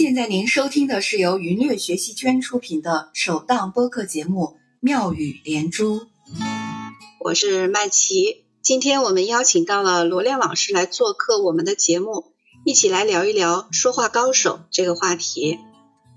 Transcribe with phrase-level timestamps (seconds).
[0.00, 4.44] 现在您收听的是由云略学习圈出品的首档播客节目
[4.80, 6.00] 《妙语连珠》。
[7.22, 12.32] 我是麦琪，今天我们邀请到了罗亮老师来做客我们的节目，
[12.64, 15.58] 一起来聊一聊说话高手这个话题。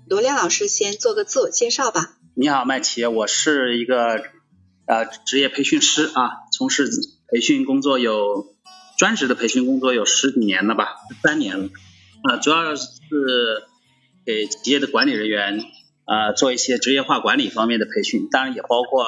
[0.08, 2.16] 罗亮老师先做个自我介绍吧。
[2.34, 4.14] 你好，麦琪，我是一个
[4.86, 6.88] 呃职业培训师啊，从事
[7.30, 8.46] 培训工作有
[8.96, 10.86] 专职的培训工作有十几年了吧，
[11.22, 11.68] 三年了。
[12.22, 12.86] 啊，主要是
[14.26, 15.60] 给企业的管理人员
[16.04, 19.04] 啊做一些职业化管理方面的培训，当然也包括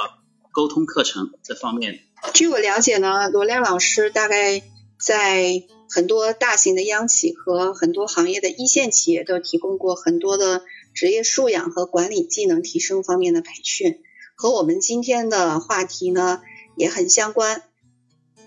[0.53, 2.01] 沟通课程这方面。
[2.35, 4.63] 据我了解呢，罗亮老师大概
[4.99, 10.63] 在很多大型的央企和很多行业的一线企业都提供过很多的
[10.95, 14.01] 职业素养和管理技能提升方面的培训，
[14.35, 16.41] 和我们今天的话题呢
[16.77, 17.63] 也很相关。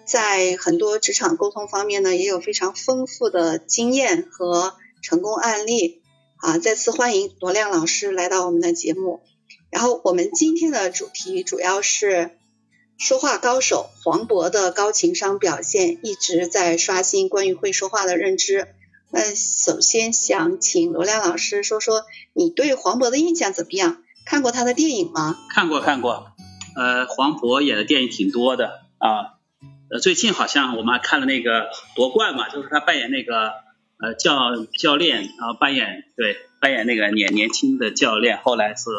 [0.05, 4.73] 在很多职场沟通方面呢，也有非常丰富的经验和
[5.03, 5.98] 成功案例
[6.39, 6.57] 啊！
[6.57, 9.21] 再次欢迎罗亮老师来到我们的节目。
[9.71, 12.37] 然后我们今天的主题主要是
[12.98, 18.70] 说话高手黄渤的高情商表现，一直在刷新关于会说话的认知。
[19.12, 24.04] 那首先想请罗亮老师说说你对黄渤的印象怎么样？
[24.26, 25.37] 看过他的电影吗？
[25.54, 26.32] 看过看过，
[26.76, 29.35] 呃，黄渤演的电影挺多的啊。
[29.91, 33.51] 呃，最近好像我们还看了那个夺冠嘛，就是他扮演那个
[34.01, 38.89] 呃教教练啊，扮演对扮演那个年年轻的教练，后来是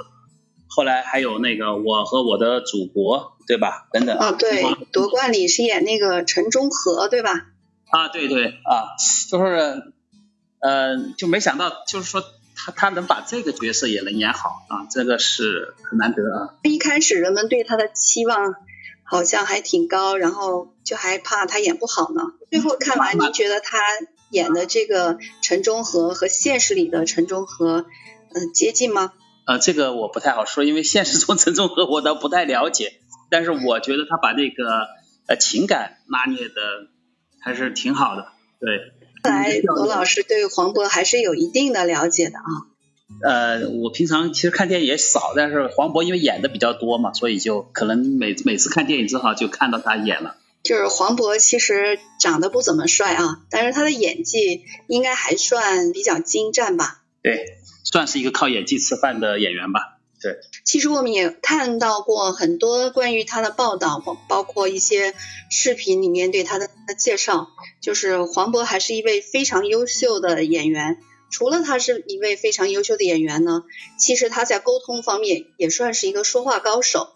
[0.69, 3.89] 后来还有那个我和我的祖国对吧？
[3.93, 4.17] 等等。
[4.19, 4.63] 啊，对，
[4.93, 7.47] 夺冠里是演那个陈忠和对吧？
[7.91, 8.97] 啊，对对啊，
[9.29, 9.93] 就是
[10.61, 12.23] 呃就没想到，就是说
[12.55, 16.55] 他他能把这个角色也能演好啊，这个是很难得啊。
[16.63, 18.55] 一开始人们对他的期望。
[19.13, 22.23] 好像还挺高，然后就还怕他演不好呢。
[22.49, 23.77] 最后看完，您觉得他
[24.31, 27.87] 演的这个陈忠和和现实里的陈忠和，
[28.35, 29.13] 嗯，接近吗？
[29.47, 32.95] 呃，这个我不太好说，因为现实中陈忠和我倒不太了解。
[33.31, 34.89] 但是我觉得他把那个
[35.27, 36.55] 呃情感拿捏的
[37.41, 38.27] 还是挺好的。
[38.59, 38.69] 对，
[39.23, 42.45] 看来罗老师对黄渤还是有一定的了解的啊。
[43.23, 50.37] 呃，我平常其实看电影也少，但是黄渤因为演的比较多嘛，所以就可能每每次看电影正好就看到他演了。
[50.63, 57.03] 就是黄渤其实长得不怎么帅啊，但是他的演技应该还算比较精湛吧？
[57.23, 59.99] 对，算是一个靠演技吃饭的演员吧。
[60.23, 60.37] 对。
[60.65, 65.15] 其实我们也看到过很多关于他的报道，包包括一些
[65.51, 67.49] 视频里面对他的介绍，
[67.81, 70.99] 就是黄渤还是一位非常优秀的演员。
[71.31, 73.63] 除了他是一位非常优秀的演员呢，
[73.99, 77.09] 其实他在沟通方面也算是一个说话高手。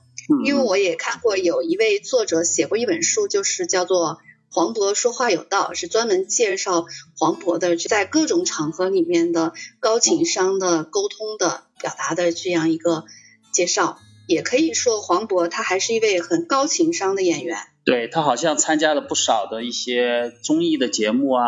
[0.43, 4.13] 因为我也看过有一位作者写过一本书，就是叫做
[4.55, 6.87] 《黄渤说话有道》，是专门介绍
[7.19, 13.05] 黄渤的在各种场合里面的高情商的沟通的表达的这样一个
[13.53, 13.99] 介绍。
[14.29, 17.59] 也可以说黄渤他还是一位很高情商的演员。
[17.85, 21.43] 对他好像参加了不少的一些综艺的节目啊。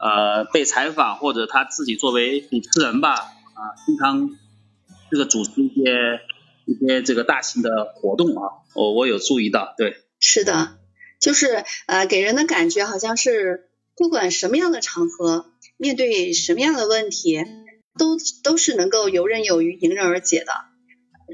[0.00, 4.30] 呃，被采访或者他自己作为主持人吧，啊，经常
[5.10, 6.20] 这个主持一些
[6.66, 10.77] 一些这个大型的活动啊，我我有注意到，对，是的，
[11.18, 15.46] 就是呃，给人的感觉好像是不管什么样的场合，
[15.76, 17.44] 面对什么样的问题，
[17.98, 20.52] 都都是能够游刃有余、迎刃而解的，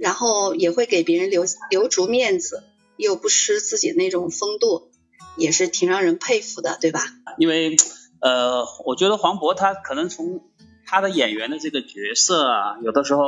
[0.01, 2.63] 然后也会给别人留留足面子，
[2.97, 4.91] 又不失自己那种风度，
[5.37, 7.05] 也是挺让人佩服的，对吧？
[7.39, 7.77] 因为。
[8.21, 10.51] 呃，我觉得黄渤他可能从
[10.87, 13.23] 他的演员的这个角色啊，有的时候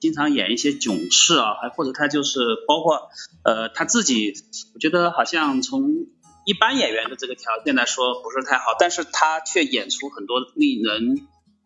[0.00, 3.10] 经常演一些囧事啊，还或者他就是包括
[3.44, 4.32] 呃他自己，
[4.74, 6.06] 我觉得好像从
[6.46, 11.18] 一般演员的这个条件来说不是太好，但是他却演出很多令人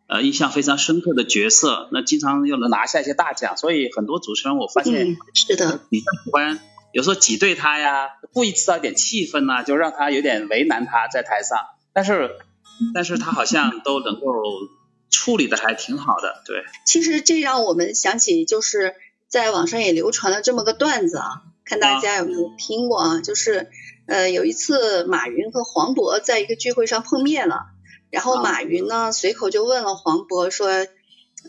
[0.08, 6.60] 呃印象非常深刻的角色，那经常又能拿下一些大奖，所以很多主持人我发现是的比较喜欢
[6.92, 11.58] 有时候挤兑他呀，故意制造一点气氛呐，就让他有点为难他在台上，
[11.92, 12.36] 但是。
[12.92, 14.26] 但是他好像都能够
[15.24, 16.64] 处理的还挺好的，对。
[16.84, 18.94] 其实这让我们想起，就是
[19.28, 23.20] 在网上也流传了这么个段子啊，看大家有没有听过啊？
[23.22, 23.70] 就是
[24.06, 27.68] 呃有一次马云和黄渤在一个聚会上碰面了，
[28.10, 30.68] 然后马云呢随口就问了黄渤说，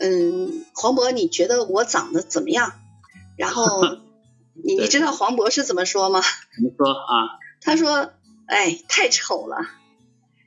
[0.00, 2.72] 嗯，黄渤你觉得我长得怎么样？
[3.36, 3.82] 然后
[4.64, 6.22] 你你知道黄渤是怎么说吗？
[6.56, 7.36] 怎么说啊？
[7.60, 8.10] 他说，
[8.46, 9.58] 哎，太丑了。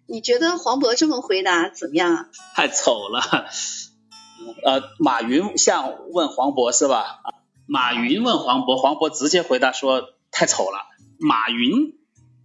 [0.10, 2.30] 你觉得黄渤这么回答怎么样啊？
[2.56, 3.22] 太丑了。
[4.66, 7.22] 呃，马云像问黄渤是吧？
[7.68, 10.02] 马云问黄渤，黄渤直接回答说
[10.32, 10.80] 太丑了。
[11.20, 11.94] 马云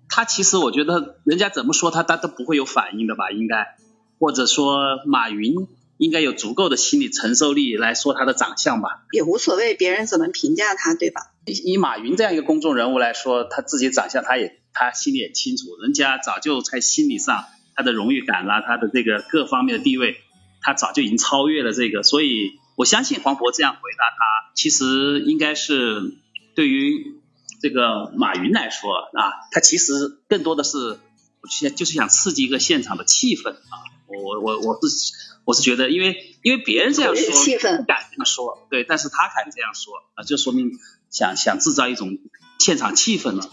[0.09, 3.31] 他其实我觉得人家怎么说他他都不会有反应的吧？
[3.31, 3.77] 应该
[4.19, 4.77] 或者说
[5.07, 5.55] 马云
[5.97, 9.07] 应该有足够的心理承受力来说他的长相吧。
[9.13, 11.33] 也无所谓别人怎么评价他，对吧？
[11.47, 17.45] 以以马云这样一个公众人物来说，他自己长相他也他心里也清楚，人家早就在心理上
[17.75, 20.17] 他的荣誉感啦，他的这个各方面的地位，
[20.61, 26.15] 他早就已经超越了这个，所以我相信黄渤这样回答他，其实应该是
[26.55, 27.21] 对于
[27.61, 29.93] 这个马云来说啊，他其实
[30.29, 30.79] 更多的是
[31.41, 33.75] 我现就是想刺激一个现场的气氛啊，
[34.07, 35.13] 我我我是
[35.45, 40.73] 我是觉得，因为因为别人这样说气氛不敢这么说，对，但是他敢这样说啊，就说明
[41.11, 42.19] 想想制造一种
[42.59, 43.51] 现场气氛了，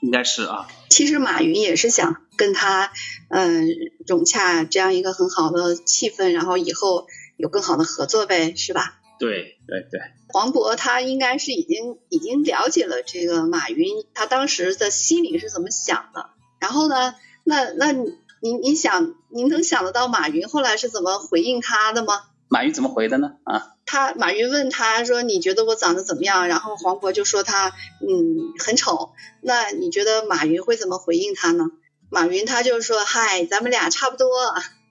[0.00, 2.92] 应该是啊，其实马云也是想跟他
[3.28, 3.68] 嗯、
[4.06, 9.00] 融洽这样一个很好的气氛，然后以后有更好的合作呗，是吧？
[9.18, 17.14] 对对对，黄渤他应该是已经已经了解了这个马云他当时的心里是怎么想的，然后呢，
[17.44, 22.22] 那那您您想您能想得到马云后来是怎么回应他的吗？
[22.48, 23.36] 马云怎么回的呢？
[23.44, 26.48] 啊，他马云问他说你觉得我长得怎么样？
[26.48, 27.68] 然后黄渤就说他
[28.06, 29.12] 嗯很丑。
[29.40, 31.66] 那你觉得马云会怎么回应他呢？
[32.14, 34.28] 马云他就说嗨，咱们俩差不多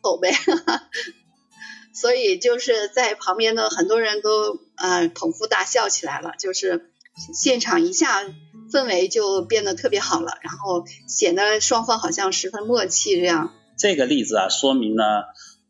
[0.04, 0.34] 丑呗。
[1.96, 6.92] 所以就是在旁边的很多人都呃捧腹大笑起来了，就是
[7.34, 8.24] 现场一下
[8.72, 13.54] 氛围就变得特别好了，然后显得双方好像十分默契这样。
[13.78, 15.04] 这个例子啊，说明呢，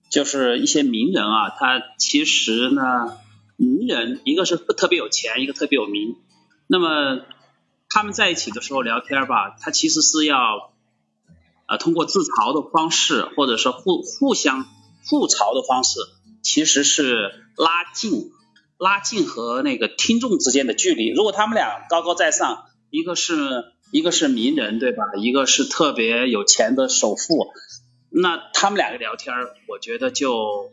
[0.09, 3.17] 就是一些名人啊，他其实呢，
[3.57, 6.15] 名人一个是特别有钱，一个特别有名，
[6.67, 7.21] 那么
[7.89, 10.72] 他们在一起的时候聊天吧，他其实是要
[11.67, 14.65] 呃通过自嘲的方式，或者是互互相
[15.09, 15.99] 互嘲的方式，
[16.41, 18.31] 其实是拉近
[18.77, 21.09] 拉近和那个听众之间的距离。
[21.09, 25.03] 如果他们俩高高在上，一个是一个是名人对吧？
[25.17, 27.53] 一个是特别有钱的首富，
[28.09, 29.33] 那他们两个聊天，
[29.67, 30.71] 我觉得就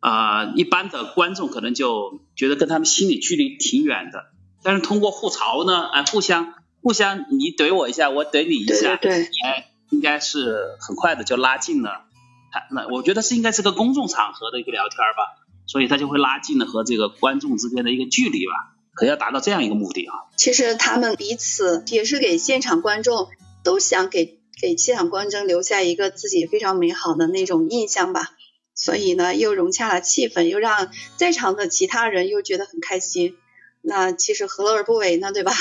[0.00, 4.26] 啊、呃一般的观众可能就觉得跟他们心理距离挺远的。
[4.62, 12.04] 但是通过互嘲呢，哎，互相互相你怼我一下，我怼你一对下，对对，哎，应该是很快的就拉近了。
[12.52, 20.14] 他那我觉得是应该是个公众场合的一个聊天吧，所以他就会拉近了和这个观众之间的一个距离吧，可要达到这样一个目的啊。
[20.36, 23.28] 其实他们彼此也是给现场观众
[23.62, 28.32] 都想给给现场观众留下一个自己非常美好的那种印象吧。
[28.78, 33.34] 所以呢，又融洽了气氛，又让在场的其他人又觉得很开心。
[33.80, 35.32] 那其实何乐而不为呢？
[35.32, 35.52] 对吧？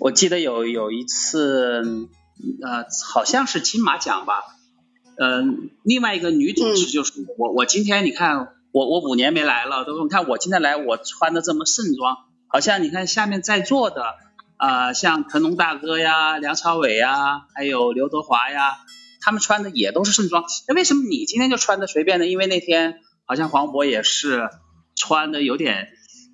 [0.00, 1.82] 我记得有有一次，
[2.62, 4.42] 呃，好像是金马奖吧，
[5.18, 12.16] 嗯、另外一个女主持就是，我我今天你看我我五年没来了，都说你看我今天来我穿的这么盛装，
[12.48, 14.04] 好像你看下面在座的
[14.56, 18.78] 啊、呃像成龙大哥呀、梁朝伟呀，还有刘德华呀，
[19.20, 22.26] 他们穿的也都是盛装，那为什么你今天就穿的随便呢？
[22.26, 24.48] 因为那天好像黄渤也是
[24.96, 25.88] 穿的有点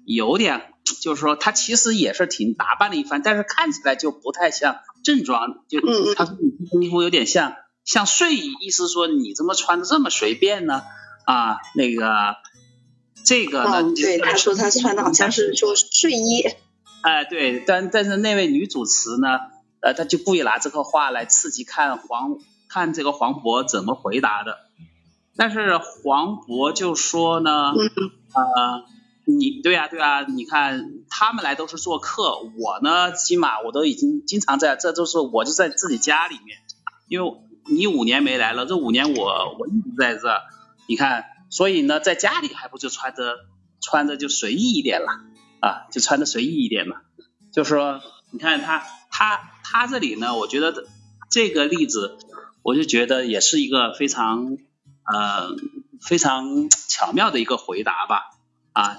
[0.04, 0.74] 有点。
[0.94, 5.80] 就是说，他其实也是挺打扮了一番，但是看起来就不太像正装，就
[6.14, 10.82] 他说你这件衣服有点像像睡衣，意思说你怎么穿的这么随便呢？
[11.26, 12.36] 啊，那个
[13.24, 16.42] 这个呢，嗯，对，他说他穿的好像是 说睡衣。
[17.02, 19.38] 哎，对，但但是那位女主持呢，
[19.80, 22.38] 呃，她就故意拿这个话来刺激看黄
[22.68, 24.56] 看这个黄渤怎么回答的，
[25.36, 28.84] 但是黄渤就说呢，嗯呃，
[29.28, 36.58] 你对呀、对呀、你看他们来都是做客，我呢起码我都已经经常在，这都是我就在自己家里面，
[37.08, 37.32] 因为
[37.66, 40.40] 你五年没来了，这五年我我一直在这，
[40.88, 43.36] 你看，所以呢在家里还不就穿着
[43.82, 45.08] 穿着就随意一点了
[45.60, 46.96] 啊，就穿的随意一点嘛，
[47.52, 50.86] 就是说你看他他他这里呢，我觉得
[51.30, 52.16] 这个例子，
[52.62, 54.56] 我就觉得也是一个非常
[55.04, 55.54] 呃
[56.00, 58.30] 非常巧妙的一个回答吧
[58.72, 58.98] 啊，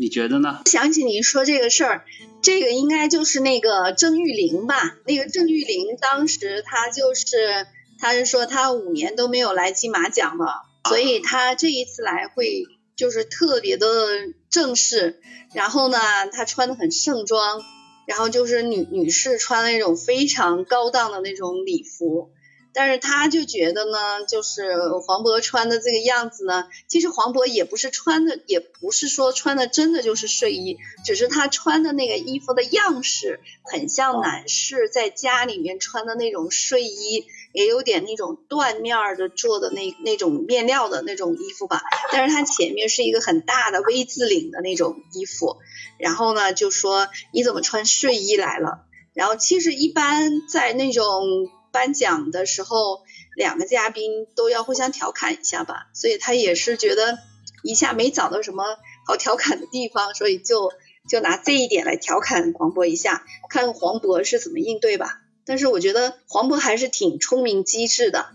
[0.00, 0.60] 你觉得呢？
[0.66, 2.04] 想起你说这个事儿，
[2.40, 4.96] 这个应该就是那个郑玉玲吧？
[5.04, 7.66] 那个郑玉玲当时她就是，
[7.98, 14.06] 她是说她五年都没有来金马奖了，所以她这一次来会就是特别的
[14.48, 15.20] 正式，
[15.52, 15.98] 然后呢，
[16.30, 17.60] 她穿的很盛装，
[18.06, 22.30] 然后就是女女士穿那种非常高档的那种礼服。
[22.80, 41.82] 但是他就觉得呢，就是黄渤穿的这个样子呢，其实黄渤也不是穿的，也不是说穿的真的就是睡衣，只是他穿的那个衣服的样式很像男士在家里面穿的那种睡衣，也有点那种缎面儿的做的那那种面料的那种衣服吧。
[42.12, 45.56] 但是它前面是一个很大的 V 字领的那种衣服，
[45.98, 48.84] 然后呢就说你怎么穿睡衣来了？
[49.14, 53.04] 然后其实一般在那种颁奖的时候，
[53.36, 57.18] 两个嘉宾都要互相调侃一下吧，所以他也是觉得
[57.62, 58.64] 一下没找到什么
[59.06, 60.72] 好调侃的地方，所以就
[61.08, 65.20] 就拿这一点来调侃黄渤一下，看黄渤是怎么应对吧。
[65.44, 68.26] 但是我觉得黄渤还是挺聪明机智的。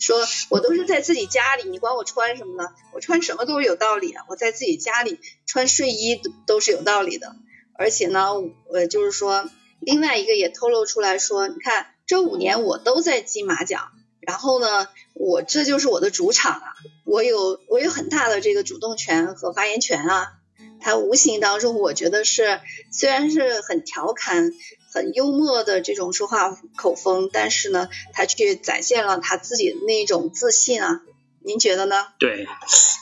[0.00, 2.68] 说我都是在自己家里，你管我穿什么呢？
[2.92, 4.24] 我穿什么都是有道理啊！
[4.28, 7.36] 我在自己家里穿睡衣都是有道理的。
[7.74, 8.32] 而且呢，
[8.72, 16.74] 呃，就是说另外一个也透露出来说，你看这五年我都在金马奖，然后呢，我这就是我的主场啊，
[17.04, 20.32] 我有我有很大的这个主动权和发言权啊。
[20.80, 22.60] 他无形当中，我觉得是
[22.90, 24.50] 虽然是很调侃。
[24.90, 31.02] 很幽默的这种说话口风，但是呢，他却展现了他自己的那种自信啊，
[31.40, 32.06] 您觉得呢？
[32.18, 32.46] 对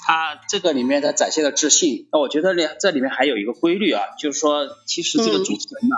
[0.04, 5.96] 他这个里面他展现了自信，那我觉得呢，这里面还有一个规律啊，就是说，其实这个主持人呢，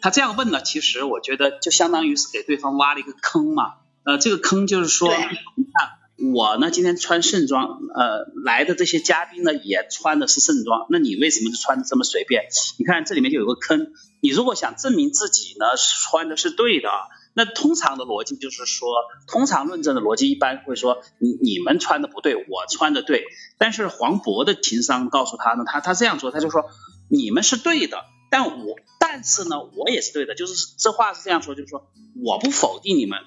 [0.00, 3.74] 他这样问呢，其实我觉得就相当于是给对方挖了一个坑嘛，
[4.04, 5.08] 呃，这个坑就是说，
[5.54, 5.98] 你看。
[6.34, 12.42] 我呢，今天穿盛装，呃，来的这些嘉宾呢也穿的是盛装，那你为什么就穿的这么随便？
[12.76, 16.90] 你看这里面就有个坑，你如果想证明自己呢穿的是对的，
[17.34, 18.88] 那通常的逻辑就是说，
[19.28, 23.22] 通常论证的逻辑一般会说，你你们穿的不对，我穿的对。
[23.56, 26.64] 但是黄渤的情商告诉他呢，他他这样说，他就说
[27.08, 28.74] 你们是对的，但我
[29.10, 31.90] 但是呢，我也是对的，就是这话是这样说，就是说
[32.22, 33.20] 我不否定你们，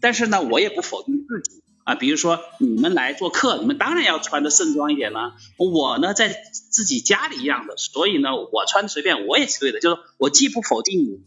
[0.00, 1.62] 但是呢，我也不否定自己。
[1.84, 5.36] 啊，比如说你们来做客，你们当然要穿的盛装一点了。
[5.56, 6.34] 我呢，在
[6.72, 9.78] 自己家里一样的，所以呢，我穿的随便，我也是对的。
[9.78, 11.22] 就是我既不否定你，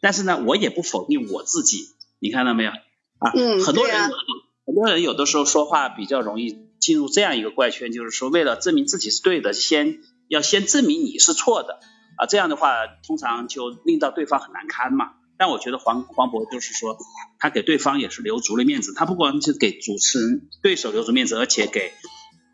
[0.00, 1.90] 但是呢，我也不否定我自己。
[2.18, 2.70] 你看到没有？
[3.18, 3.30] 啊，
[3.64, 4.10] 很多人，
[4.64, 11.78] 很多人有的时候说话比较容易进入这样一个怪圈，就是说为了证明自己是对的，先要先证明你是错的
[12.16, 12.26] 啊。
[12.26, 15.12] 这样的话，通常就令到对方很难堪嘛。
[15.36, 16.96] 但我觉得黄黄渤就是说，
[17.40, 21.92] 他给对方也是留足了面子，他不光是给主持人对手留足面子，而且给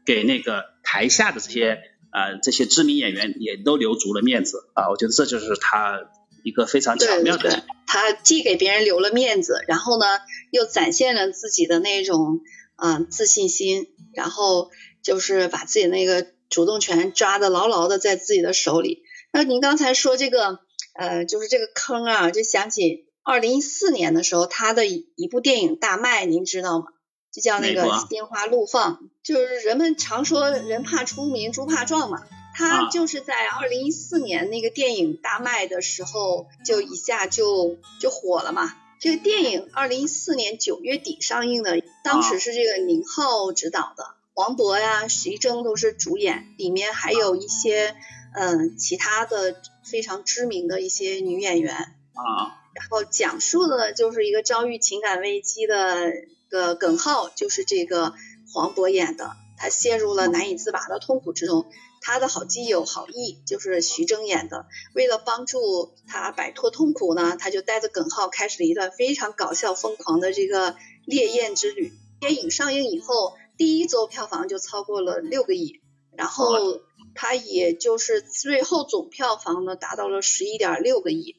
[0.06, 1.78] 给那个台下的这些
[2.10, 6.00] 呃这些知名演员也都留足了面子啊，我觉得这就是他
[6.42, 7.64] 一个非常巧妙的。
[7.86, 10.06] 他既给别人留了面子，然后呢
[10.50, 12.40] 又展现了自己的那种
[12.76, 14.70] 嗯自信心，然后
[15.02, 19.02] 就是把自己那个主动权抓的牢牢的在自己的手里。
[19.32, 20.60] 那您刚才说这个。
[20.92, 26.86] 呃，就是这个坑啊，就想起二零一四年的时候，他的一部电影大卖，您知道吗？
[27.32, 32.18] 就叫那个《心花怒放》，就是人们常说人怕出名，猪怕壮嘛。
[32.56, 38.74] 他就是在二零一四年那个电影大卖的时候，就一下就就火了嘛。
[39.00, 47.94] 这个电影二零一四年九月底上映的，当时是这个宁浩执导的，黄渤呀、徐峥都是主演，里面还有一些。
[48.32, 56.12] 嗯，其他的非常知名的一些女演员啊，然后讲述的就是一个遭遇情感危机的
[56.48, 58.14] 个耿浩，就是这个
[58.52, 61.66] 黄渤演的，他陷入了难以自拔的痛苦之中。
[62.02, 71.92] 他的好基友郝毅就是徐峥演的，为了帮助他摆脱痛苦呢，他就带着耿浩开始了一段非常搞笑疯狂的这个烈焰之旅。
[72.20, 75.80] 电影上映以后，第一周票房就超过了六个亿，
[76.16, 76.80] 然后。
[77.14, 81.36] 它也就是最后总票房呢达到了十一点六个亿，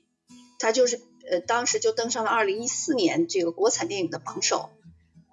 [0.59, 4.69] 它就是呃当时就登上了二零一四年这个国产电影的榜首，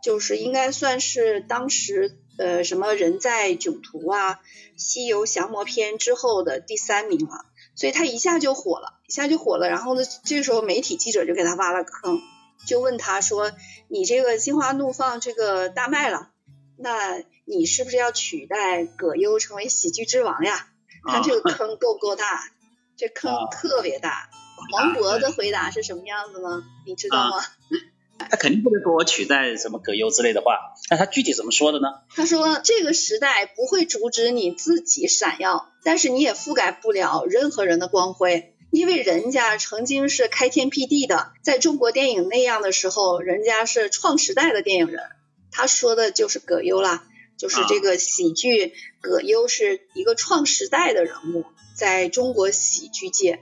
[0.03, 4.41] 就是应该算是当时呃什么人在囧途啊、
[4.77, 9.69] 西游降魔篇之后的第三名了，所以他一下就火了，一下就火了。
[9.69, 12.21] 然后呢，这时候媒体记者就给他挖了坑，
[12.67, 13.53] 就问他说
[13.89, 16.31] ：“你这个心花怒放这个大卖了，
[16.79, 20.67] 那？”你是不是要取代葛优成为喜剧之王呀？
[21.03, 22.53] 看这个坑够不够大？
[22.95, 24.29] 这坑特别大。
[24.71, 26.63] 黄渤的回答是什么样子呢？
[26.87, 27.43] 你知道吗？
[28.29, 30.59] 他肯定不能说我取代什么葛优之类的话。
[30.91, 31.89] 那他具体怎么说的呢？
[32.15, 45.03] 他说这个时代不会阻止你自己闪耀，但是你也覆盖不了任何人的光辉，因为人家曾经是开天辟地的，在中国电影那样的时候，人家是创时代的电影人。
[45.51, 47.05] 他说的就是葛优啦。
[47.37, 51.45] 就是这个喜剧，葛优是一个创时代的人物，
[51.77, 53.39] 在中国喜剧界。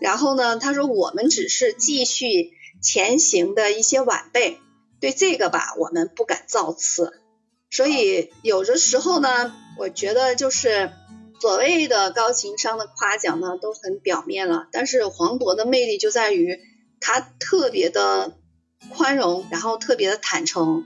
[0.00, 2.50] 然后呢，他说我们只是继续
[2.82, 4.58] 前行的一些晚辈，
[5.00, 7.22] 对这个吧，我们不敢造次。
[7.70, 10.90] 所以有的时候呢，我觉得就是
[11.40, 14.68] 所谓的高情商的夸奖呢，都很表面了。
[14.72, 16.60] 但是黄渤的魅力就在于
[17.00, 18.36] 他特别的
[18.94, 20.84] 宽容，然后特别的坦诚。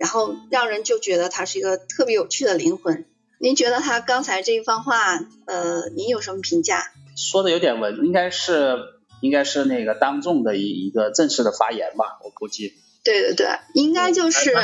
[0.00, 3.04] 然后让人就觉得他是一个特别有趣的灵魂。
[3.38, 6.90] 您觉得他刚才这一番话，呃，您有什么评价？
[7.16, 8.78] 说的有点文，应该是
[9.20, 12.72] 应该是那个当众的一一个正式的发言吧，我估计。
[13.04, 14.54] 对对对，应该就是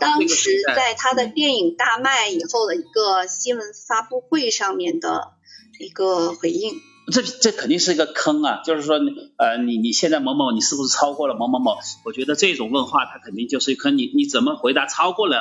[0.00, 5.32] 当时在他的电影大卖以后的一个新闻发布会上面的
[5.78, 6.80] 一个回应。
[7.12, 8.62] 这这肯定是一个坑啊！
[8.64, 8.96] 就是说，
[9.38, 11.76] 呃，你你现在某某，你是不是超过了某某某？
[12.04, 13.96] 我觉得这种问话，他肯定就是一坑。
[13.96, 15.38] 你你怎么回答超过了？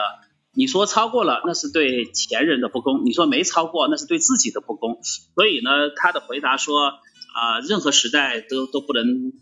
[0.54, 5.00] 你说超过了，那是对前人的不公；你说没超过，那是对自己的不公。
[5.36, 6.94] 所以呢，他的回答说
[7.36, 9.34] 啊、任何时代都都不能，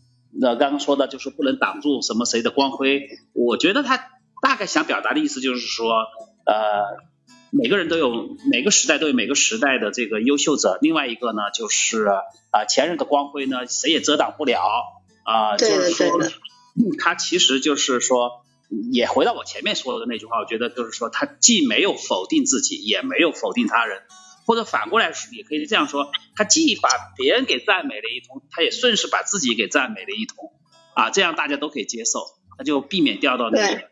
[0.41, 3.07] 呃，刚刚说的就是不能挡住什么谁的光辉。
[3.33, 3.97] 我觉得他
[4.41, 5.93] 大概想表达的意思就是说，
[6.45, 6.83] 呃，
[7.57, 12.05] 每个人都有每个时代都有每个时代的这个优秀者，另外一个呢就是
[12.51, 14.61] 啊、前人的光辉呢谁也遮挡不了。
[15.23, 18.43] 啊、就是说嗯 他其实就是说。
[18.91, 24.01] 也回到我前面说的那句话，我觉得就是说，他既没有否定自己，也没有否定他人，
[24.47, 30.51] 或者反过来也可以这样说，他既把别人给赞美了一通，他也顺势把自己给赞美了一通，
[30.95, 32.21] 啊，这样大家都可以接受，
[32.57, 33.87] 那就避免掉到那个对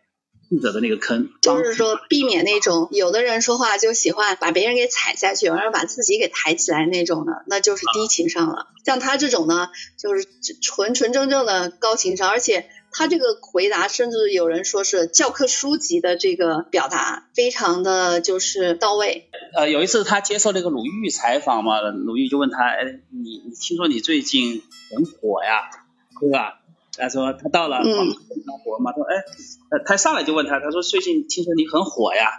[0.55, 1.29] 记者的那个坑。
[1.41, 8.67] 就是说避免那种有的人说话就喜欢把别人给踩下去，有人把自己给抬起来那种的，那就是低情商了。
[8.85, 10.27] 像他这种呢，就是
[10.61, 19.29] 纯纯正正的高情商，而且他这个回答甚至有人说是教科书级的这个表达，非常的就是到位。
[19.55, 25.69] 呃，有一次他接受那个鲁豫采访嘛，鲁豫就问他，哎，你你听说你最近很火呀，
[26.19, 26.59] 对吧？
[26.97, 28.13] 他说他到了嗯很
[28.63, 29.15] 火嘛，说哎，
[29.71, 32.29] 呃他上来就问他，他说最近听说你很火呀，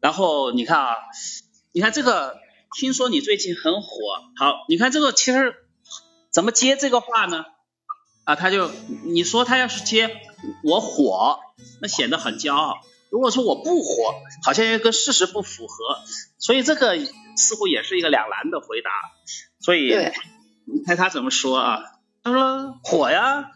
[0.00, 0.94] 然后你看啊，
[1.72, 2.36] 你看这个，
[2.76, 3.88] 听说你最近很火，
[4.36, 5.54] 好，你看这个其实
[6.30, 7.44] 怎么接这个话呢？
[8.24, 8.70] 啊，他就
[9.04, 10.10] 你说他要是接
[10.64, 11.38] 我火，
[11.80, 12.74] 那显得很骄傲。
[13.08, 15.98] 如果说我不火，好像又跟事实不符合，
[16.38, 18.90] 所以这个似乎也是一个两难的回答。
[19.60, 19.94] 所以
[20.66, 21.78] 你猜他怎么说啊？
[22.24, 23.52] 他说火呀，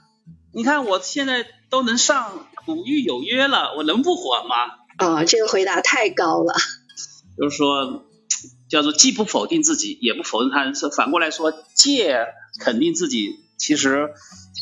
[0.53, 4.57] 你看我现在都能上鲁豫有约了，我能不火吗？
[4.97, 6.55] 啊、这个回答太高了。
[7.39, 8.05] 就是说，
[8.69, 12.27] 叫做既不否定自己，也不否定他人，是反过来说，借
[12.61, 14.11] 肯定自己，其实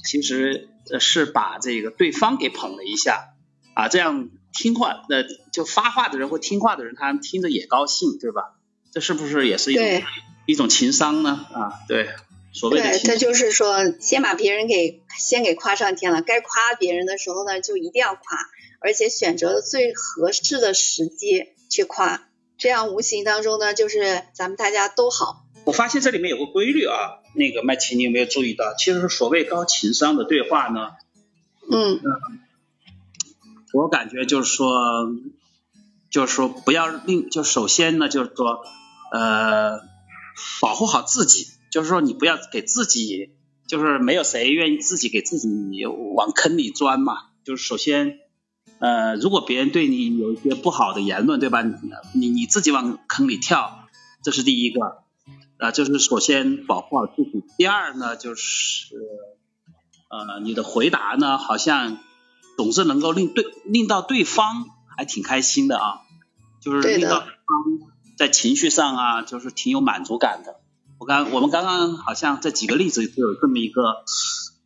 [0.05, 3.31] 其实呃是把这个对方给捧了一下
[3.75, 8.55] 啊，这样听话那就发话的人或听话的人，他听着也高兴，对吧？
[8.93, 10.03] 这是不是也是一种
[10.47, 11.47] 一种情商呢？
[11.53, 12.11] 啊，对，
[12.53, 18.23] 所谓的对，情他就是说，先把别人给先给夸上天了，该夸别人的时候呢，就一定要夸，
[18.81, 25.45] 而且选择最合适的时机去夸，这样无形当中呢，就是咱们大家都好。
[25.65, 28.75] 我发现这里面有个规律啊，那个麦琪，你有没有注意到？
[28.75, 30.93] 其实所谓高情商的对话呢，
[31.71, 32.01] 嗯，
[33.75, 34.73] 我感觉就是说，
[36.11, 38.65] 就是说不要令，就首先呢，就是说，
[39.13, 39.81] 呃，
[40.63, 43.31] 保护好自己，就是说你不要给自己，
[43.67, 45.49] 就是没有谁愿意自己给自己
[45.87, 47.15] 往坑里钻嘛。
[47.45, 48.19] 就是首先，
[48.79, 51.63] 呃，如果别人对你有一些不好的言论，对吧？
[52.15, 53.87] 你你自己往坑里跳，
[54.23, 55.03] 这是第一个，
[55.59, 57.45] 啊、就是首先保护好自己。
[57.57, 58.95] 第二呢，就是
[60.09, 61.99] 呃，你的回答呢，好像
[62.57, 66.01] 总是能够令对令到对方还挺开心的啊，
[66.61, 70.61] 就是令到对方在情绪上啊，就是挺有满足感的。
[70.99, 74.05] 我刚我们刚刚好像这几个例子都有这么一个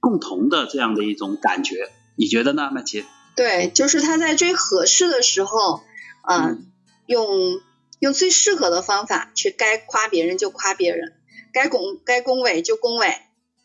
[0.00, 3.04] 共同的这样的一种感觉，你觉得呢，麦琪？
[3.36, 5.82] 对，就是他在最合适的时候，
[6.28, 6.66] 嗯、嗯
[7.06, 7.60] 用
[7.98, 11.12] 用最适合的方法去该夸别人就夸别人，
[11.52, 13.14] 该恭该恭维就恭维，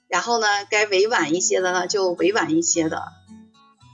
[0.08, 3.02] 然后呢，该委婉一些的呢就委婉一些的。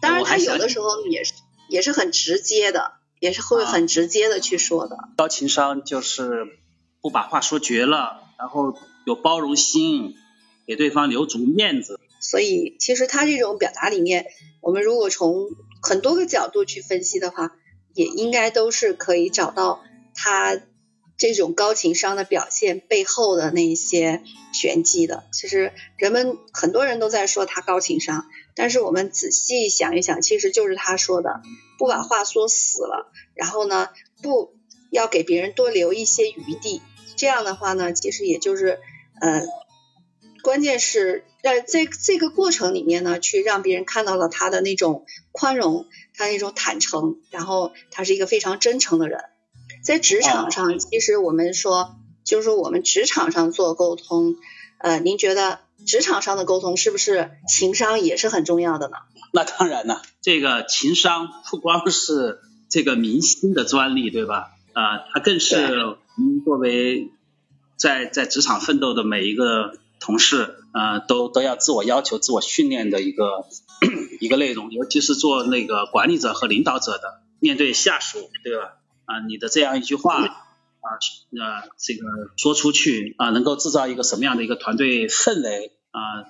[0.01, 1.33] 当然，他有的时候也是
[1.69, 4.97] 也是很直接的，也是会啊很直接的去说的。
[5.15, 6.45] 高情商就是
[7.01, 10.15] 不把话说绝了，然后有包容心，
[10.65, 12.00] 给对方留足面子。
[12.19, 14.28] 所以，其实他这种表达里面，
[14.62, 15.50] 我们如果从
[15.82, 17.52] 很多个角度去分析的话，
[17.93, 19.84] 也应该都是可以找到
[20.15, 20.62] 他
[21.17, 25.26] 这种高情商的表现背后的那些玄机的。
[25.34, 31.41] 其实人们很多人都在说他高情商，但是我们仔细想一想，其实就是他说的，
[31.78, 33.89] 不把话说死了，然后呢，
[34.22, 34.54] 不
[34.89, 36.82] 要给别人多留一些余地。
[37.15, 38.80] 这样的话呢，其实也就是
[39.21, 39.41] 呃。
[40.41, 45.86] 关键是在这这个过程里面呢，去让别人看到了他的那种宽容，
[46.17, 49.21] 他那种坦诚，然后他是一个非常真诚的人。
[49.86, 51.95] 在职场上，其实我们说，
[52.26, 54.36] 就是我们职场上做沟通，
[54.80, 58.97] 呃，您觉得职场上的沟通是不是情商也是很重要的呢？
[59.32, 64.52] 那当然了，这个情商不光是这个明星的专利，对吧？
[64.73, 67.12] 啊、它更是们作为
[67.78, 73.45] 在在职场奋斗的每一个同事，呃，都都要自我要求、自我训练的一个
[74.19, 78.73] 一个内容，尤其是做那个管理者和领导者的，面对下属，对吧？
[79.06, 86.23] 啊，你的这样一句话啊，呃，这个说出去啊，能够制造一个什么样的一个团队氛围啊？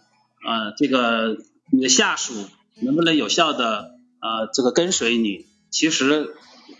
[0.45, 1.37] 呃，这个
[1.71, 2.33] 你的下属
[2.81, 5.45] 能不能有效的呃这个跟随你？
[5.69, 6.35] 其实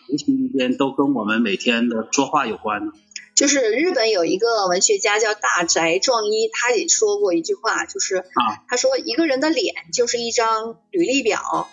[0.10, 2.93] 无形之间都跟我们每天的说话有关的。
[3.36, 11.67] 就是日本有一个文学家叫大宅壮一，他也说过一句话，就是啊，他说一个人的脸就是一张履历表啊。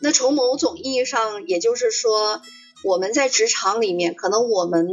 [0.00, 2.40] 那从某种意义上，也就是说
[2.82, 4.88] 我们在职场里面，可能我们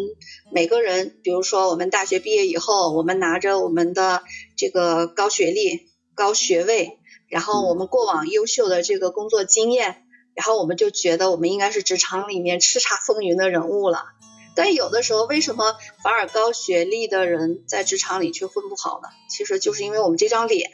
[0.51, 4.23] 每个人，比如说我们大学毕业以后，我们拿着我们的
[4.57, 10.00] 这个高学历、高学位，然后我们过往优秀的这个工作经验，
[10.33, 14.05] 然后我们就觉得我们应该是职场里面叱咤风云的人物了。
[14.53, 19.07] 但有的时候，为什么反而高学历的人在职场里却混不好呢？
[19.29, 20.69] 其实就是因为我们这张脸，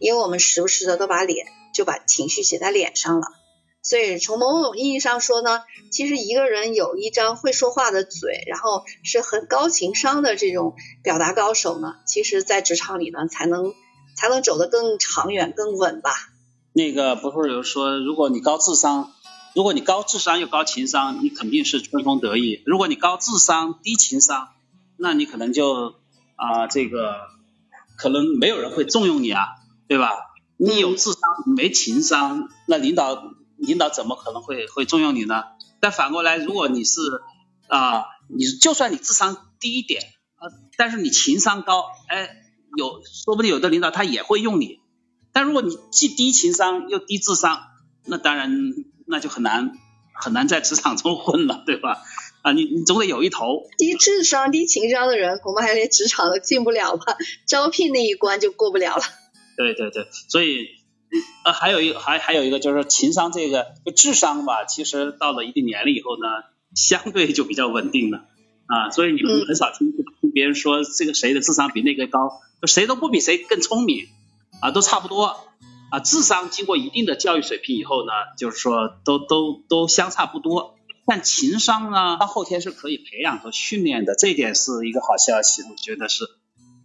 [0.00, 3.28] 因为我们时不时的都把脸就把情绪写在脸上了。
[3.84, 5.62] 所以从某种意义上说呢，
[5.92, 13.72] 其实一个人有一张会说话的嘴，然后是很高情商的这种表达高手呢，其实在职场里呢才能
[14.16, 16.31] 才能走得更长远、更稳吧。
[16.72, 19.12] 那个不是有说，如果你高智商。
[19.54, 24.48] 如果你高智商又高情商，你肯定是春风得意；如果你高智商低情商，
[24.96, 25.96] 那你可能就
[26.36, 27.16] 啊这个
[27.98, 29.44] 可能没有人会重用你啊，
[29.88, 30.08] 对吧？
[30.56, 31.20] 你有智商
[31.54, 33.22] 没情商，那领导
[33.58, 35.44] 领导怎么可能会会重用你呢？
[35.80, 37.02] 但反过来，如果你是
[37.68, 40.02] 啊，你就算你智商低一点
[40.36, 42.30] 啊，但是你情商高，哎，
[42.78, 44.80] 有说不定有的领导他也会用你。
[45.32, 47.60] 但如果你既低情商又低智商，
[48.06, 48.72] 那当然。
[49.04, 49.72] 那就很难
[50.14, 51.98] 很难在职场中混了，对吧？
[52.42, 53.64] 啊，你你总得有一头。
[53.76, 57.16] 低智商、低情商的人，恐怕还连职场都进不了吧？
[57.44, 59.02] 招聘那一关就过不了了。
[59.56, 60.68] 对对对，所以
[61.44, 66.28] 呃，还有一还还有一个就是情商这个，就智商吧，其实到了一定年龄以后呢，
[66.74, 68.24] 相对就比较稳定了
[68.66, 68.90] 啊。
[68.90, 74.06] 所以你们很少听听别人说这个谁的智商比那个高，谁都不比谁更聪明
[74.62, 75.36] 啊，都差不多。
[75.90, 80.76] 啊，智商经过一定的教育水平以后呢，就是说都都都相差不多。
[81.04, 86.24] 但情商呢，它后天是可以培养和训练的，这一点是一个好消息，我觉得是。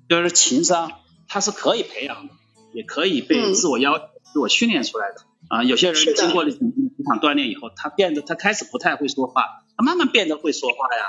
[0.10, 0.92] 就是情商
[1.28, 2.34] 它是可以培养的，
[2.74, 5.22] 也可以被自我要求、自我训练出来的。
[5.50, 6.60] 啊，有些人经过了职
[7.06, 9.44] 场锻炼以后，他变得他开始不太会说话，
[9.78, 11.04] 他慢慢变得会说话呀。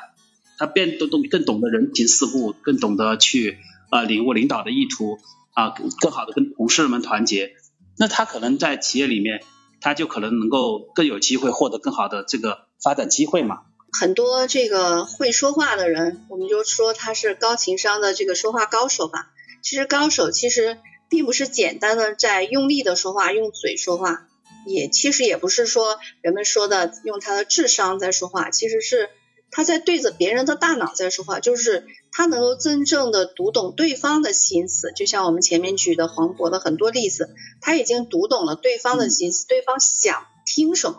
[0.58, 3.58] 他变得懂更懂得人情世故，更懂得去
[3.90, 5.18] 啊领悟领导的意图
[5.58, 7.50] 啊，更好的跟同事们团结。
[7.98, 9.42] 那他可能在企业里面，
[9.80, 13.62] 他就可能能够更有机会获得更好的这个发展机会嘛。
[13.90, 19.32] 很多这个会说话的人，我们就说他是高情商的这个说话高手吧。
[19.60, 20.78] 其实高手其实
[21.10, 24.28] 并不是简单的在用力的说话，用嘴说话，
[24.64, 29.10] 也其实也不是说人们说的用他的智商在说话，其实是。
[29.50, 40.98] 他在对着别人的大脑在说话，就是他能够真正的读懂对方的心思，就像我们前面举的黄渤的很多例子，他已经读懂了对方的心思，对方想听什么，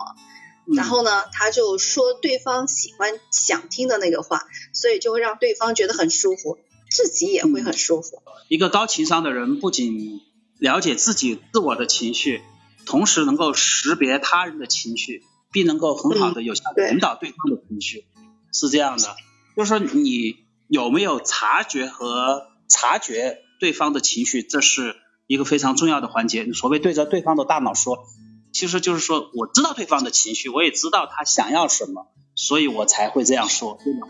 [0.75, 6.57] 然后呢，他就说对方喜欢想听的那个话，所以就会让对方觉得很舒服，
[6.91, 8.21] 自己也会很舒服。
[8.47, 10.21] 一个高情商的人不仅
[10.57, 12.41] 了解自己自我的情绪，
[12.85, 18.05] 同时能够识别他人的情绪，并能够很好的有效引导对方的情绪。
[18.51, 19.15] 是这样的，
[19.55, 24.95] 就是说你有没有察觉和察觉对方的情绪，这是
[25.27, 26.51] 一个非常重要的环节。
[26.53, 28.05] 所谓对着对方的大脑说，
[28.51, 34.07] 其实就是说我知道对方的情绪，我也知道他想要什么，所以我才会这样说，对吗？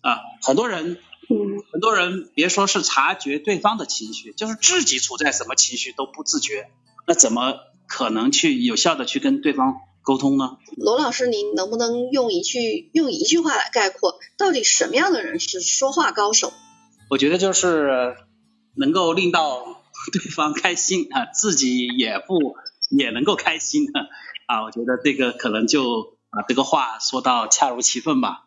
[0.00, 0.98] 啊，很多人，
[1.72, 6.68] 很多人别说是察觉对方的情绪，就是自己处在什么情绪都不自觉，
[7.06, 7.54] 那怎么
[7.86, 9.76] 可能去有效的去跟对方？
[10.04, 10.58] 沟通呢？
[10.76, 16.52] 罗老师，您能不能用一句用一句话来概括，到底什么样的人是说话高手？
[17.10, 18.14] 我觉得就是
[18.76, 22.54] 能够令到对方开心啊，自己也不
[22.90, 23.86] 也能够开心
[24.46, 24.62] 啊。
[24.64, 28.44] 我觉得这个可能就把，这个话说到恰如其分吧。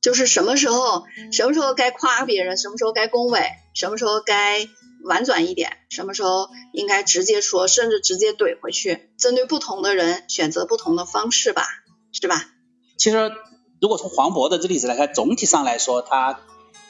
[0.00, 3.40] 就是什么时候，什么时候该夸别人，什么时候该恭维，
[3.74, 4.68] 什么时候该。
[5.04, 9.08] 婉转一点，什么时候应该直接说，甚至直接怼回去。
[9.16, 11.62] 针对不同的人，选择不同的方式吧，
[12.12, 12.44] 是吧？
[12.98, 13.30] 其实，
[13.80, 16.40] 如果从黄渤的这例子来看，总体上来说，他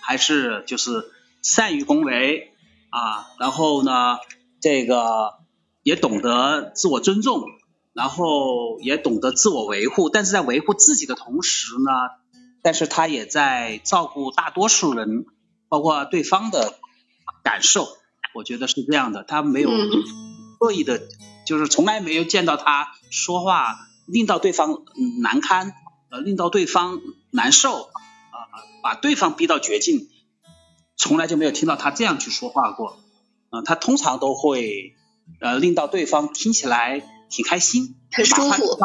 [0.00, 1.04] 还是就是
[1.42, 2.50] 善于恭维
[2.88, 4.16] 啊，然后呢，
[4.62, 5.34] 这个
[5.82, 7.44] 也懂得自我尊重，
[7.92, 10.08] 然后也懂得自我维护。
[10.08, 11.92] 但是在维护自己的同时呢，
[12.62, 15.26] 但是他也在照顾大多数人，
[15.68, 16.78] 包括对方的
[17.42, 17.88] 感受。
[18.34, 19.70] 我觉得是这样的，他没有
[20.60, 21.00] 恶意的
[21.46, 24.82] 就是从来没有见到他说话令到对方
[25.22, 25.72] 难堪，
[26.10, 28.36] 呃，令到对方难受，啊，
[28.82, 30.08] 把对方逼到绝境，
[30.96, 32.98] 从来就没有听到他这样去说话过，
[33.50, 34.94] 啊，他通常都会
[35.40, 38.78] 呃令到对方听起来挺开心，很舒服，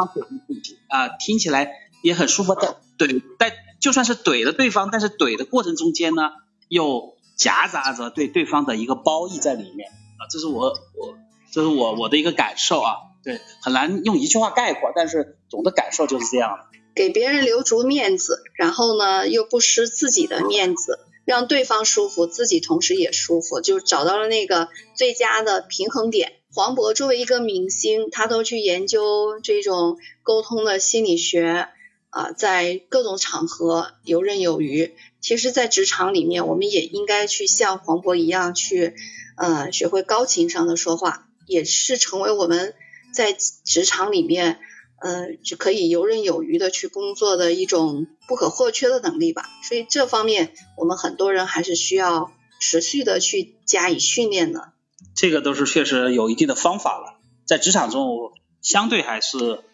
[0.88, 1.70] 啊，听起来
[2.02, 6.30] 也很舒服的，对，但就算是怼了对方，但是怼的过程中间呢，
[6.68, 11.14] 又夹杂着对对方的一个褒义在里面，啊，这是我我。
[11.52, 16.64] 这是我我的一个感受啊，对，很难用一句话概括，但是总的感受就是这样的。
[16.96, 26.32] 给别人留足面子，然后呢又不失自己的面子，让对方舒服，自己同时也舒服，就找到了那个最佳的平衡点。
[26.52, 31.68] 黄渤作为一个明星，他都去研究这种沟通的心理学
[32.14, 34.94] 啊，在各种场合游刃有余。
[35.20, 38.94] 其实，在职场里面，我们也应该去像黄渤一样去，
[39.36, 41.26] 呃，学会高情商的说话。
[41.46, 42.72] 也是成为我们
[43.12, 44.60] 在职场里面，
[45.00, 49.44] 呃，就可以游刃有余的去工作的一种不可或缺的能力吧。
[49.68, 54.72] 所以这方面，我们很多人还是需要持续的去加以训练的。
[55.16, 59.64] 这个都是确实有一定的方法了，在职场中相对还是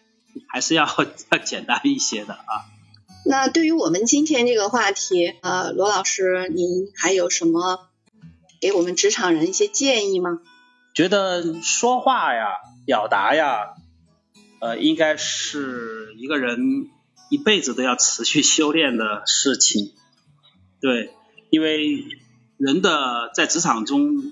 [0.47, 0.87] 还是要
[1.29, 2.67] 要简单一些的啊。
[3.25, 7.87] 那对于我们今天这个话题，呃，罗老师，您还有什么
[8.59, 10.39] 给我们职场人一些建议吗？
[10.93, 12.47] 觉得说话呀、
[12.85, 13.75] 表达呀，
[14.59, 16.89] 呃，应该是一个人
[17.29, 19.93] 一辈子都要持续修炼的事情。
[20.81, 21.13] 对，
[21.51, 22.05] 因为
[22.57, 24.31] 人的在职场中，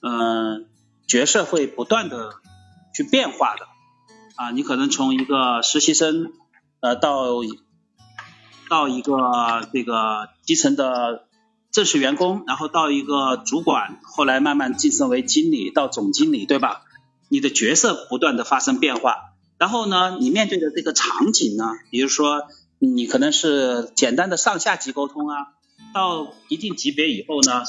[0.00, 0.66] 嗯，
[1.06, 2.32] 角色会不断的
[2.94, 3.66] 去变化的。
[4.36, 6.32] 啊，你可能从一个实习生，
[6.80, 7.26] 呃，到
[8.68, 11.26] 到一个这个基层的。
[11.74, 16.82] 正式员工，然后到一个主管，后来慢慢晋升为经理，到总经理，对吧？
[17.30, 22.42] 你的角色不断的发生变化，然后呢，你面对的这个场景呢，比如说
[22.78, 25.46] 你可能是简单的上下级沟通啊，
[25.94, 27.62] 到一定级别以后呢，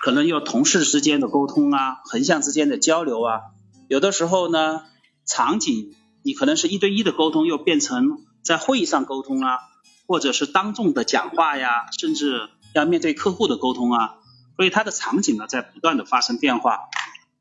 [0.00, 3.40] 可能有同事之间的沟通啊，横向之间的交流啊，
[3.86, 4.80] 有的时候呢，
[5.26, 9.58] 场景你可能是一对一的沟通，又变成在会议上沟通啊，
[10.06, 12.48] 或者是当众的讲话呀，甚至。
[12.74, 14.14] 要面对客户的沟通啊，
[14.56, 16.78] 所以它的场景呢在不断的发生变化。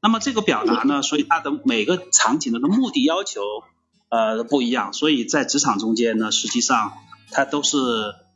[0.01, 3.39] 那么这个表达呢， 所以它的每个场景的目的要求
[4.09, 6.91] 呃不一样，所以在职场中间呢，实际上
[7.31, 7.77] 它都是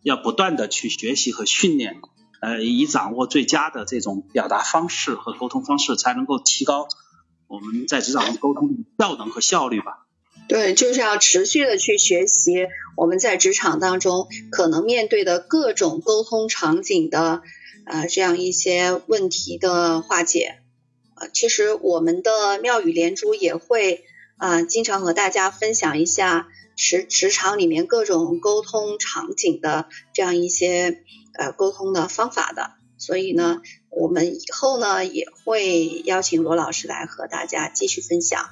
[0.04, 2.00] 要不断的去学习和训练，
[2.40, 6.88] 呃，以掌握最佳的这种表达方式和沟通方式，才能够提高
[7.48, 10.05] 我们在职场中沟通的效能和效率吧。
[10.48, 17.42] 对，就是要持续的去学习我们在职场当中可能面对的各种沟通场景的
[17.86, 20.60] 呃这样一些问题的化解。
[21.16, 24.04] 呃，其实我们的妙语连珠也会
[24.38, 31.02] 啊经常和大家分享一下职职场里面各种沟通场景的这样一些
[31.34, 32.72] 呃沟通的方法的。
[32.98, 38.46] 所以呢，我们以后呢也会邀请罗老师来和大家继续分享。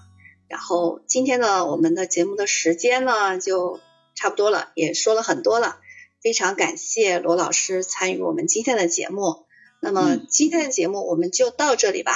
[0.53, 3.79] 然后今天呢，我们的节目的时间呢就
[4.13, 5.77] 差不多了，也说了很多了，
[6.21, 9.47] 非常感谢罗老师参与我们今天的节目。
[9.81, 12.13] 那么今天的节目我们就到这里吧。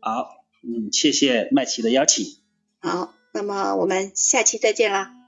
[0.00, 2.36] 好，嗯，谢谢麦琪的邀请。
[2.78, 5.21] 好，那么我们下期再见啦。